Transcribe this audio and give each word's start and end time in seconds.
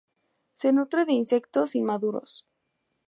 Se 0.61 0.71
nutre 0.77 1.05
de 1.05 1.13
insectos 1.13 1.75
inmaduros. 1.75 2.43